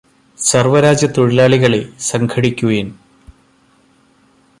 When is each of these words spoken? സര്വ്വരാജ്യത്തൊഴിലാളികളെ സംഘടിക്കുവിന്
സര്വ്വരാജ്യത്തൊഴിലാളികളെ 0.39 1.79
സംഘടിക്കുവിന് 1.99 2.91